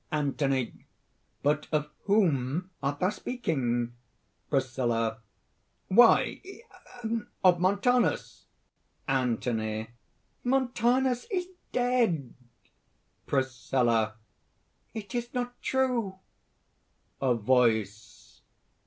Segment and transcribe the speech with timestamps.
[0.11, 0.73] ANTHONY.
[1.43, 3.93] "But of whom art thou speaking?"
[4.49, 5.19] PRISCILLA.
[5.89, 6.41] "Why,
[7.43, 8.47] of Montanus!"
[9.07, 9.91] ANTHONY.
[10.43, 12.33] "Montanus is dead!"
[13.27, 14.15] PRISCILLA.
[14.95, 16.15] "It is not true!"
[17.21, 18.41] A VOICE.